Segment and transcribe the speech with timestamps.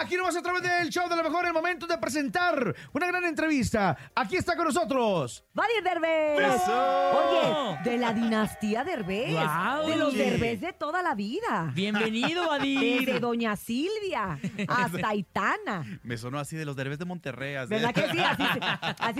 [0.00, 3.22] Aquí nomás a través del show de lo mejor, el momento de presentar una gran
[3.24, 3.96] entrevista.
[4.14, 5.44] Aquí está con nosotros.
[5.52, 6.54] Vadir Derbez.
[6.62, 7.10] ¡Eso!
[7.18, 9.32] Oye, de la dinastía Derbez.
[9.32, 9.88] ¡Guau!
[9.90, 10.30] De los Oye.
[10.30, 11.70] Derbez de toda la vida.
[11.74, 12.74] Bienvenido, Desde
[13.04, 13.20] Vadir.
[13.20, 15.84] Doña Silvia hasta Aitana.
[16.02, 17.56] Me sonó así de los derbes de Monterrey.
[17.56, 17.68] así.
[17.68, 18.18] ¿Verdad que sí?
[18.20, 18.60] Así, se-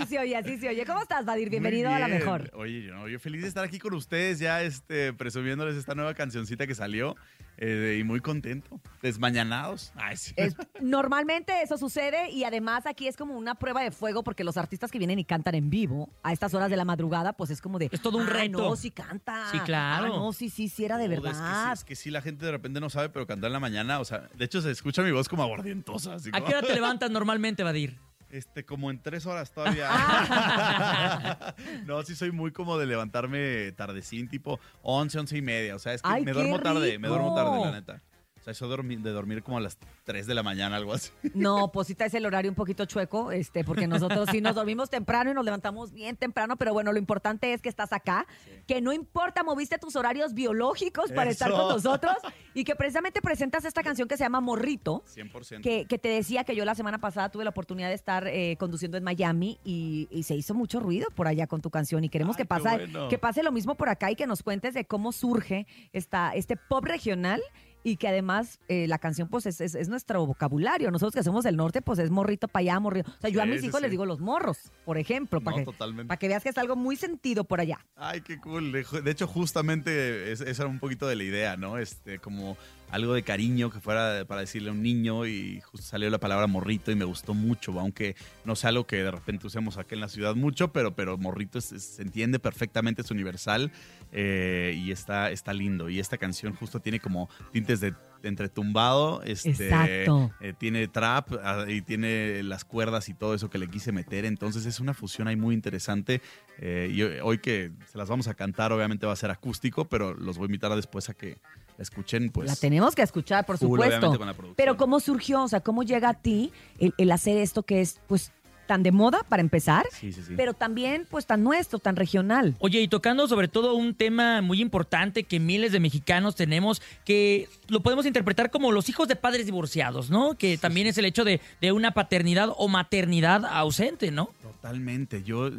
[0.00, 0.86] así se oye, así se oye.
[0.86, 1.50] ¿Cómo estás, Vadir?
[1.50, 2.50] Bienvenido a la mejor.
[2.54, 6.66] Oye, yo, yo feliz de estar aquí con ustedes, ya este, presumiéndoles esta nueva cancioncita
[6.66, 7.16] que salió
[7.60, 8.80] eh, y muy contento.
[9.02, 9.92] Desmañanados.
[9.94, 10.32] Ay, sí.
[10.36, 14.56] Es- normalmente eso sucede y además aquí es como una prueba de fuego porque los
[14.56, 17.60] artistas que vienen y cantan en vivo a estas horas de la madrugada, pues es
[17.60, 17.88] como de.
[17.92, 18.58] Es todo un "Ah, reto".
[18.70, 19.50] No, sí canta.
[19.52, 20.06] Sí, claro.
[20.06, 21.72] Ah, no, sí, sí, sí era de Joder, es que sí, verdad.
[21.72, 24.04] Es que, sí, la gente de repente no sabe, pero cantar en la mañana, o
[24.04, 26.14] sea, de hecho se escucha mi voz como aguardientosa.
[26.14, 27.98] Así ¿A como, qué hora te levantas normalmente, Vadir?
[28.30, 29.90] Este, como en tres horas todavía.
[31.86, 35.74] no, sí soy muy como de levantarme tardecín, tipo 11, 11 y media.
[35.74, 38.02] O sea, es que Ay, me duermo tarde, me duermo tarde, la neta.
[38.40, 40.94] O sea, eso de dormir, de dormir como a las 3 de la mañana, algo
[40.94, 41.10] así.
[41.34, 45.30] No, Posita es el horario un poquito chueco, este, porque nosotros sí nos dormimos temprano
[45.30, 48.26] y nos levantamos bien temprano, pero bueno, lo importante es que estás acá,
[48.66, 52.16] que no importa, moviste tus horarios biológicos para estar con nosotros
[52.54, 55.04] y que precisamente presentas esta canción que se llama Morrito.
[55.14, 55.60] 100%.
[55.60, 58.56] Que, que te decía que yo la semana pasada tuve la oportunidad de estar eh,
[58.58, 62.08] conduciendo en Miami y, y se hizo mucho ruido por allá con tu canción y
[62.08, 63.08] queremos Ay, que, pasa, qué bueno.
[63.08, 66.56] que pase lo mismo por acá y que nos cuentes de cómo surge esta, este
[66.56, 67.42] pop regional
[67.82, 70.90] y que además eh, la canción pues es, es- es nuestro vocabulario.
[70.90, 73.10] Nosotros que hacemos el norte pues es morrito para allá, morrito.
[73.10, 73.82] O sea, yo a mis sí, hijos sí.
[73.82, 76.08] les digo los morros, por ejemplo, para No, que, totalmente.
[76.08, 77.78] para que veas que es algo muy sentido por allá.
[77.96, 78.72] Ay, qué cool.
[78.72, 81.78] De hecho, justamente es- esa era un poquito de la idea, ¿no?
[81.78, 82.56] Este, como
[82.90, 86.48] algo de cariño que fuera para decirle a un niño y justo salió la palabra
[86.48, 90.00] morrito y me gustó mucho, aunque no sea algo que de repente usemos aquí en
[90.00, 93.70] la ciudad mucho, pero, pero morrito es- es- se entiende perfectamente, es universal
[94.12, 95.88] eh, y está, está lindo.
[95.88, 97.28] Y esta canción justo tiene como
[97.70, 100.30] tintes de entre tumbado, este, Exacto.
[100.42, 104.26] eh, tiene trap ah, y tiene las cuerdas y todo eso que le quise meter.
[104.26, 106.20] Entonces es una fusión ahí muy interesante.
[106.58, 110.12] Eh, y hoy- que se las vamos a cantar, obviamente va a ser acústico, pero
[110.12, 111.38] los voy a invitar a después a que
[111.78, 112.28] la escuchen.
[112.28, 114.18] Pues, la tenemos que escuchar, por full, supuesto.
[114.54, 115.42] Pero ¿cómo surgió?
[115.44, 118.32] O sea, ¿cómo llega a ti el, el hacer esto que es pues
[118.70, 120.34] tan de moda para empezar, Sí, sí, sí.
[120.36, 122.54] pero también pues tan nuestro, tan regional?
[122.60, 127.48] Oye, y tocando sobre todo un tema muy importante que miles de mexicanos tenemos, que
[127.66, 130.36] lo podemos interpretar como los hijos de padres divorciados, ¿no?
[130.38, 134.30] Que también es el hecho de, de una paternidad o maternidad ausente, ¿no?
[134.40, 135.24] Totalmente.
[135.24, 135.52] Yo eh,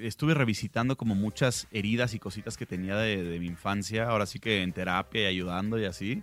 [0.00, 4.38] estuve revisitando como muchas heridas y cositas que tenía de, de mi infancia, ahora sí
[4.38, 6.22] que en terapia y ayudando y así.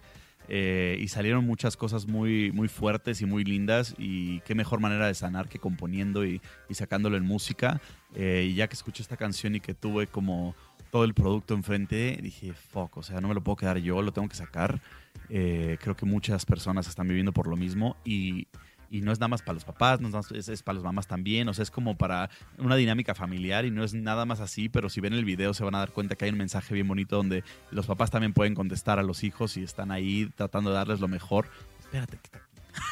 [0.52, 5.06] Eh, y salieron muchas cosas muy, muy fuertes y muy lindas y qué mejor manera
[5.06, 7.80] de sanar que componiendo y, y sacándolo en música.
[8.16, 10.56] Eh, y ya que escuché esta canción y que tuve como
[10.92, 14.12] todo el producto enfrente, dije, fuck, o sea, no me lo puedo quedar yo, lo
[14.12, 14.82] tengo que sacar.
[15.30, 18.48] Eh, creo que muchas personas están viviendo por lo mismo y,
[18.90, 20.76] y no es nada más para los papás, no es, nada más- es, es para
[20.76, 24.26] las mamás también, o sea, es como para una dinámica familiar y no es nada
[24.26, 26.38] más así, pero si ven el video se van a dar cuenta que hay un
[26.38, 30.30] mensaje bien bonito donde los papás también pueden contestar a los hijos y están ahí
[30.36, 31.48] tratando de darles lo mejor.
[31.80, 32.40] Espérate, que está-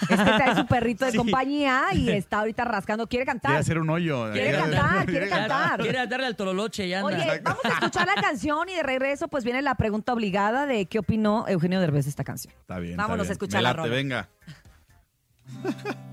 [0.01, 1.17] Es que trae su perrito de Sí.
[1.17, 3.07] compañía y está ahorita rascando.
[3.07, 3.55] ¿Quiere quiere cantar?
[3.57, 4.31] hacer un hoyo.
[4.33, 5.79] Quiere cantar, quiere cantar.
[5.79, 7.07] Quiere darle al tololoche y anda.
[7.07, 10.85] Oye, vamos a escuchar la canción y de regreso pues viene la pregunta obligada de
[10.87, 12.53] qué opinó Eugenio Derbez de esta canción.
[12.59, 12.97] Está bien.
[12.97, 13.31] Vámonos está a bien.
[13.33, 13.95] escuchar Me la late, rola.
[13.95, 14.29] venga.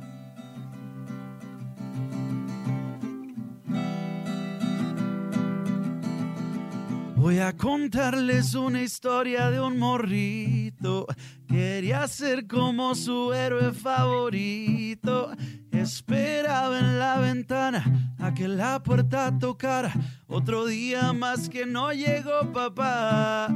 [7.24, 11.06] Voy a contarles una historia de un morrito.
[11.48, 15.32] Quería ser como su héroe favorito.
[15.72, 19.90] Esperaba en la ventana a que la puerta tocara.
[20.26, 23.48] Otro día más que no llegó papá.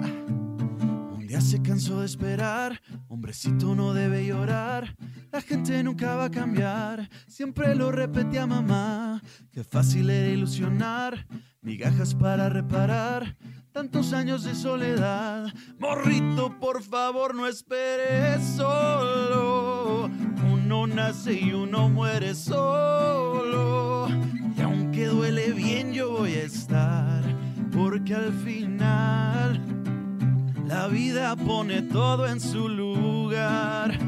[1.28, 4.96] Día se cansó de esperar, hombrecito no debe llorar,
[5.30, 9.20] la gente nunca va a cambiar, siempre lo repetía mamá,
[9.52, 11.26] qué fácil era ilusionar,
[11.60, 13.36] migajas para reparar,
[13.72, 20.08] tantos años de soledad, morrito por favor no esperes solo,
[20.50, 24.08] uno nace y uno muere solo,
[24.56, 27.22] y aunque duele bien yo voy a estar,
[27.70, 28.97] porque al final...
[30.88, 33.98] La vida pone todo en su lugar.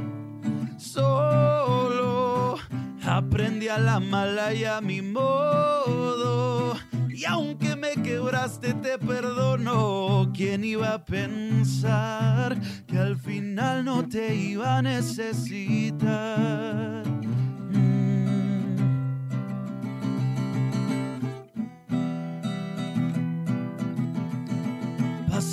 [0.79, 2.56] Solo
[3.05, 6.75] aprendí a la mala y a mi modo.
[7.11, 10.32] Y aunque me quebraste, te perdono.
[10.35, 16.00] ¿Quién iba a pensar que al final no te iba a necesitar?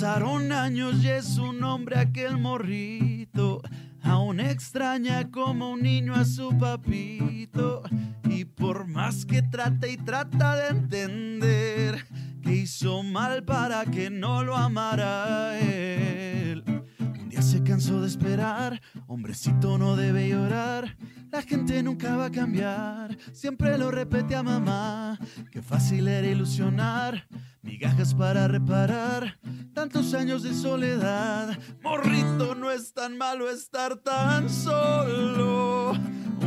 [0.00, 3.60] Pasaron años y es un hombre aquel morrito.
[4.00, 7.82] Aún extraña como un niño a su papito.
[8.22, 12.06] Y por más que trata y trata de entender
[12.40, 16.62] que hizo mal para que no lo amara él.
[17.00, 20.96] Un día se cansó de esperar, hombrecito no debe llorar.
[21.32, 25.18] La gente nunca va a cambiar, siempre lo repete a mamá.
[25.50, 27.26] Qué fácil era ilusionar,
[27.68, 29.38] migajas para reparar
[29.74, 31.58] tantos años de soledad.
[31.82, 35.92] Morrito, no es tan malo estar tan solo.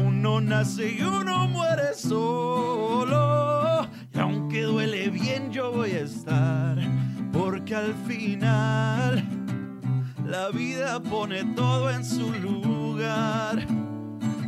[0.04, 3.88] Uno nace y uno muere solo.
[4.14, 6.80] Y aunque duele bien, yo voy a estar.
[7.32, 9.24] Porque al final
[10.26, 13.68] la vida pone todo en su lugar.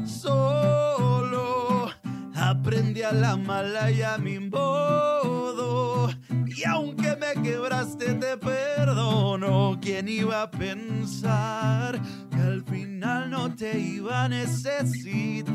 [0.06, 1.90] Solo
[2.36, 5.33] aprendí a la mala y a mi modo.
[6.63, 9.77] Y aunque me quebraste, te perdono.
[9.81, 12.00] ¿Quién iba a pensar
[12.30, 15.54] que al final no te iba a necesitar?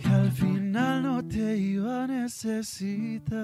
[0.00, 3.38] Que al final no te iba a necesitar.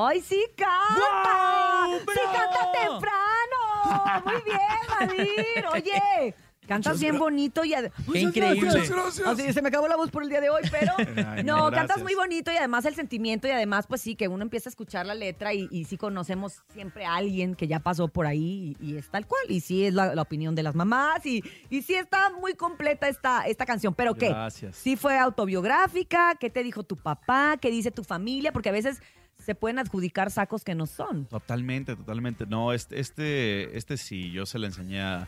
[0.00, 1.86] ¡Ay, sí canta!
[1.98, 4.22] ¡Sí canta temprano!
[4.24, 4.58] Muy bien,
[5.00, 5.66] Nadir.
[5.72, 6.34] Oye,
[6.68, 7.74] cantas bien bonito y...
[7.74, 8.82] ad- ¡Qué increíble!
[9.26, 11.62] Así, se me acabó la voz por el día de hoy, pero Ay, no, no,
[11.64, 12.02] cantas gracias.
[12.02, 15.04] muy bonito y además el sentimiento y además pues sí, que uno empieza a escuchar
[15.06, 18.92] la letra y, y sí conocemos siempre a alguien que ya pasó por ahí y,
[18.92, 21.82] y es tal cual y sí es la, la opinión de las mamás y, y
[21.82, 24.28] sí está muy completa esta, esta canción, pero ¿qué?
[24.28, 24.76] Gracias.
[24.76, 27.56] Sí fue autobiográfica, ¿qué te dijo tu papá?
[27.60, 28.52] ¿Qué dice tu familia?
[28.52, 29.00] Porque a veces
[29.48, 31.24] se pueden adjudicar sacos que no son.
[31.24, 32.44] Totalmente, totalmente.
[32.44, 35.26] No, este, este, este sí, yo se lo enseñé a,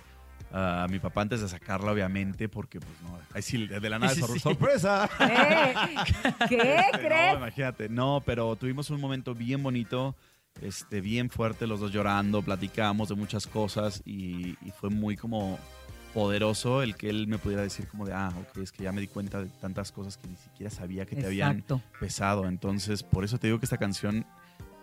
[0.53, 4.13] a mi papá antes de sacarla, obviamente, porque pues no, ahí sí, de la nada,
[4.15, 4.39] Sí, sor- sí.
[4.41, 5.09] sorpresa.
[5.21, 5.75] ¿Eh?
[6.51, 6.57] ¿Qué
[6.93, 7.35] No, crees?
[7.35, 7.89] imagínate.
[7.89, 10.15] No, pero tuvimos un momento bien bonito,
[10.61, 15.59] este, bien fuerte, los dos llorando, platicamos de muchas cosas y, y fue muy como
[16.15, 19.01] poderoso el que él me pudiera decir como de, ah, ok, es que ya me
[19.01, 21.65] di cuenta de tantas cosas que ni siquiera sabía que te habían
[21.99, 22.47] pesado.
[22.47, 24.27] Entonces, por eso te digo que esta canción,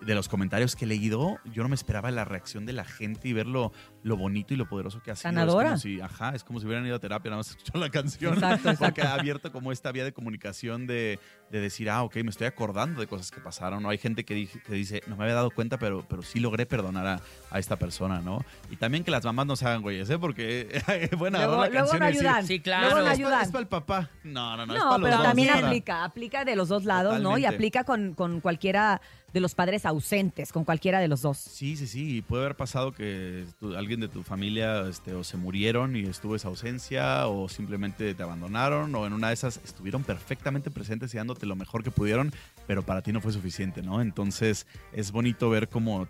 [0.02, 3.28] de los comentarios que he leído, yo no me esperaba la reacción de la gente
[3.28, 3.72] y ver lo,
[4.04, 5.30] lo bonito y lo poderoso que ha sido.
[5.30, 5.74] Sanadora.
[5.74, 7.90] Es como si, ajá, es como si hubieran ido a terapia, nada más escuchar la
[7.90, 8.34] canción.
[8.36, 8.86] Exacto, exacto.
[8.86, 11.20] Porque ha abierto como esta vía de comunicación de,
[11.52, 13.82] de decir, ah, ok, me estoy acordando de cosas que pasaron.
[13.84, 13.90] ¿no?
[13.90, 16.66] Hay gente que, dije- que dice, no me había dado cuenta, pero, pero sí logré
[16.66, 17.22] perdonar a,
[17.52, 18.44] a esta persona, ¿no?
[18.70, 20.20] Y también que las mamás no se hagan güeyes, ¿eh?
[20.20, 20.82] Porque
[21.18, 22.48] bueno, Luego, la luego canción no y decir, ayudan.
[22.48, 22.86] Sí, claro.
[22.88, 23.62] Luego no Es es, para, ayudan.
[23.62, 24.10] el papá.
[24.24, 25.26] No, no, no, es No, para los pero dos.
[25.28, 27.38] también Para- aplica, aplica de los dos lados, ¿no?
[27.38, 27.48] Y Totalmente.
[27.56, 29.02] aplica con, con cualquiera
[29.34, 31.38] de los padres ausentes, con cualquiera de los dos.
[31.38, 32.18] Sí, sí, sí.
[32.18, 36.06] Y puede haber pasado que tu- alguien de tu familia este, o se murieron y
[36.06, 41.14] estuvo esa ausencia o simplemente te abandonaron o en una de esas estuvieron perfectamente presentes
[41.14, 42.32] y lo mejor que pudieron,
[42.66, 44.02] pero para ti no fue suficiente, ¿no?
[44.02, 46.08] Entonces es bonito ver cómo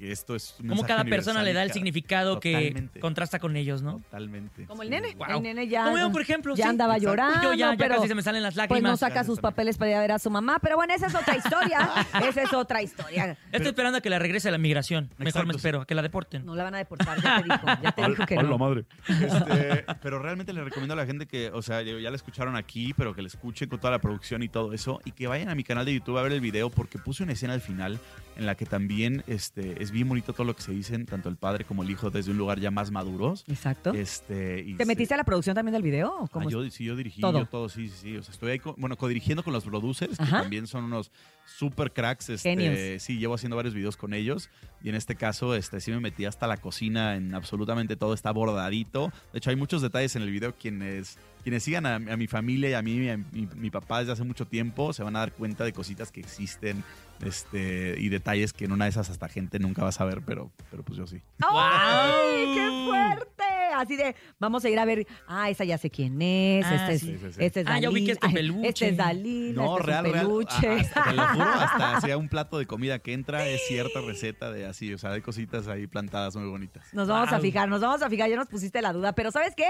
[0.00, 3.82] que, esto es un Como cada persona le da el significado que contrasta con ellos,
[3.82, 3.98] ¿no?
[3.98, 4.66] Totalmente.
[4.66, 4.94] Como el sí.
[4.94, 5.14] nene.
[5.14, 5.36] Wow.
[5.36, 6.54] El nene ya, Como yo, por ejemplo.
[6.56, 6.70] ya sí.
[6.70, 7.10] andaba exacto.
[7.10, 8.92] llorando, Yo ya, ya pero casi se me salen las pues lágrimas.
[8.92, 10.58] no saca sus papeles para ir a ver a su mamá.
[10.60, 11.90] Pero bueno, esa es otra historia.
[12.28, 13.36] esa es otra historia.
[13.52, 15.10] Estoy esperando a que la regrese a la migración.
[15.18, 16.44] Mejor me espero, a que la deporten.
[16.44, 17.66] No la van a deportar, ya te dijo.
[17.82, 18.58] Ya te dijo que no.
[18.58, 18.84] madre.
[19.20, 22.94] Este, pero realmente le recomiendo a la gente que, o sea, ya la escucharon aquí,
[22.94, 25.54] pero que la escuchen con toda la producción y todo eso, y que vayan a
[25.54, 27.98] mi canal de YouTube a ver el video, porque puse una escena al final
[28.36, 31.36] en la que también este, es bien bonito todo lo que se dicen, tanto el
[31.36, 33.44] padre como el hijo, desde un lugar ya más maduros.
[33.48, 33.92] Exacto.
[33.92, 36.28] Este, y ¿Te se- metiste a la producción también del video?
[36.32, 37.40] Ah, yo, sí, yo dirigí, Todo.
[37.40, 38.16] yo todo, sí, sí, sí.
[38.16, 41.10] O sea, estoy ahí, bueno, codirigiendo con los producers, que también son unos
[41.56, 42.28] super cracks.
[42.30, 43.02] Este, Genios.
[43.02, 44.50] Sí, llevo haciendo varios videos con ellos.
[44.82, 48.30] Y en este caso, este, sí me metí hasta la cocina en absolutamente todo, está
[48.30, 49.12] bordadito.
[49.32, 50.54] De hecho, hay muchos detalles en el video.
[50.54, 54.12] Quienes, quienes sigan a, a mi familia y a mí, a mi, mi papá desde
[54.12, 56.82] hace mucho tiempo, se van a dar cuenta de cositas que existen
[57.24, 60.50] este, y detalles que en una de esas hasta gente nunca va a saber, pero,
[60.70, 61.20] pero pues yo sí.
[61.40, 63.39] ¡Ay, qué fuerte!
[63.74, 66.92] Así de, vamos a ir a ver, ah, esa ya sé quién es, Ah, este,
[66.94, 67.44] es, sí, sí, sí.
[67.44, 68.68] este es Ah, ya ubiqué Dalila, este peluche.
[68.68, 70.26] este es Dalila, No, este real, es un real.
[70.26, 70.68] peluche.
[70.68, 74.00] Ah, hasta, te lo juro, hasta sea un plato de comida que entra, es cierta
[74.00, 74.92] receta de así.
[74.94, 76.84] O sea, hay cositas ahí plantadas muy bonitas.
[76.92, 79.54] Nos vamos a fijar, nos vamos a fijar, ya nos pusiste la duda, pero ¿sabes
[79.54, 79.68] qué?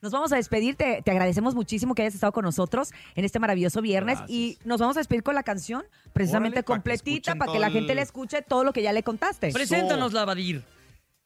[0.00, 3.38] Nos vamos a despedir, te, te agradecemos muchísimo que hayas estado con nosotros en este
[3.38, 4.30] maravilloso viernes Gracias.
[4.36, 7.70] y nos vamos a despedir con la canción precisamente Órale, que completita para que la
[7.70, 9.52] gente el- le escuche todo lo que ya le contaste.
[9.52, 10.64] Preséntanos, Lavadir.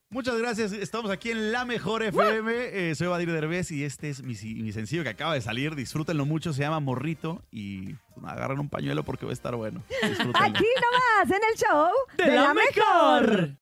[0.09, 0.73] Muchas gracias.
[0.73, 2.91] Estamos aquí en La Mejor FM.
[2.91, 5.75] Eh, soy Badir Derbez y este es mi, mi sencillo que acaba de salir.
[5.75, 6.53] Disfrútenlo mucho.
[6.53, 9.83] Se llama Morrito y pues, agarran un pañuelo porque va a estar bueno.
[10.35, 13.51] Aquí nomás, en el show ¡De la mejor!